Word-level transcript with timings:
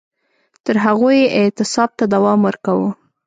تر 0.65 0.75
هغو 0.85 1.09
یې 1.19 1.33
اعتصاب 1.39 1.89
ته 1.99 2.05
دوام 2.13 2.39
ورکاوه 2.47 2.89